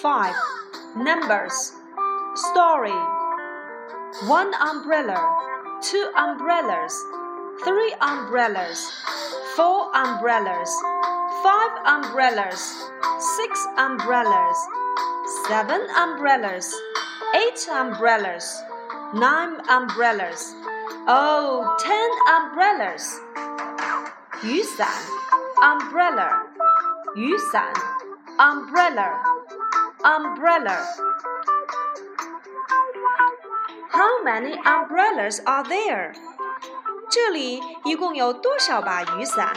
[0.00, 0.34] 5.
[0.96, 1.72] Numbers.
[2.34, 2.96] Story.
[4.28, 5.18] One umbrella,
[5.82, 6.94] two umbrellas,
[7.64, 8.78] three umbrellas,
[9.54, 10.70] four umbrellas,
[11.42, 12.60] five umbrellas,
[13.36, 14.56] six umbrellas,
[15.48, 16.72] seven umbrellas,
[17.34, 18.62] eight umbrellas,
[19.14, 20.54] nine umbrellas.
[21.08, 23.20] Oh, ten umbrellas.
[24.42, 24.86] 雨伞
[25.62, 26.30] umbrella
[27.14, 27.72] 雨伞
[28.38, 29.29] umbrella
[30.04, 30.86] umbrella
[33.90, 36.12] How many umbrellas are there?
[37.08, 39.54] 这里一共有多少把雨伞？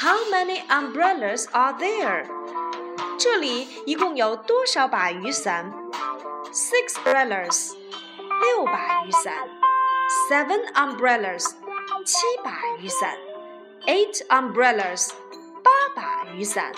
[0.00, 2.26] How many umbrellas are there?
[3.18, 5.72] 这里一共有多少把雨伞？
[6.52, 7.74] Six umbrellas，
[8.40, 9.32] 六把雨伞。
[10.28, 11.52] Seven umbrellas，
[12.04, 13.16] 七把雨伞。
[13.86, 15.10] Eight umbrellas，
[15.62, 16.72] 八把雨伞。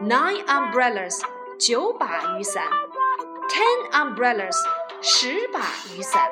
[0.00, 1.20] Nine umbrellas，
[1.58, 2.64] 九把雨伞。
[3.48, 4.56] Ten umbrellas，
[5.00, 5.60] 十把
[5.94, 6.30] 雨伞。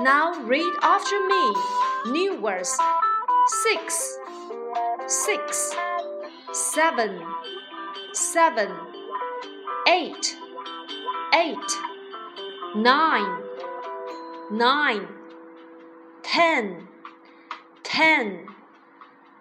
[0.00, 1.54] Now read after me.
[2.10, 2.76] New words.
[3.46, 4.18] Six,
[5.06, 5.74] six,
[6.52, 7.20] seven,
[8.14, 8.70] seven,
[9.86, 10.34] eight,
[11.34, 11.78] eight,
[12.74, 13.28] nine,
[14.50, 15.06] nine,
[16.22, 16.88] ten,
[17.82, 18.46] ten.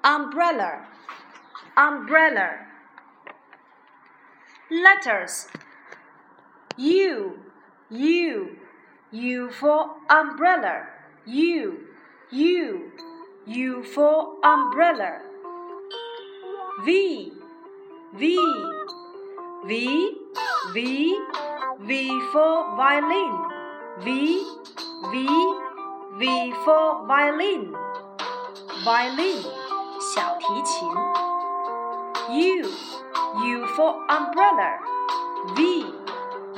[0.03, 0.85] Umbrella,
[1.77, 2.66] umbrella.
[4.69, 5.47] Letters.
[6.77, 7.39] U,
[7.89, 8.57] U.
[9.13, 10.87] U for umbrella.
[11.27, 11.77] U,
[12.31, 12.91] U,
[13.45, 15.21] U for umbrella.
[16.83, 17.31] V,
[18.13, 18.37] V,
[19.65, 20.11] V,
[20.73, 21.19] V,
[21.79, 23.33] V for violin.
[23.99, 24.43] V,
[25.11, 25.27] V,
[26.17, 27.71] V for violin.
[28.83, 29.43] Violin,
[29.99, 31.16] 小提琴。
[32.30, 32.62] U,
[33.42, 34.78] U for umbrella.
[35.56, 35.84] V,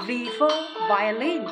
[0.04, 0.50] V for
[0.88, 1.47] violin.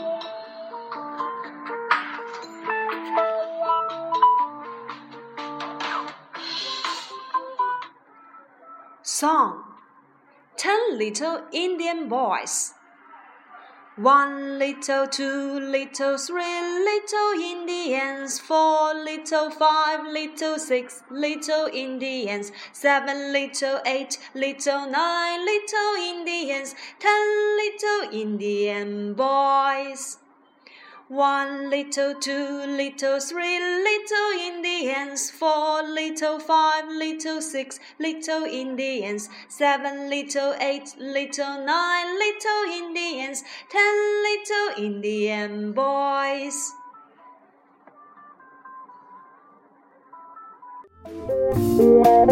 [9.02, 9.62] Song
[10.56, 12.74] Ten Little Indian Boys.
[13.96, 23.30] One little, two little, three little Indians, four little, five little, six little Indians, seven
[23.32, 30.16] little, eight little, nine little Indians, ten little Indian boys.
[31.08, 40.08] One little, two little, three little Indians, four little, five little, six little Indians, seven
[40.08, 43.94] little, eight little, nine little Indians, ten
[44.28, 46.77] little Indian boys.
[51.54, 52.27] Thank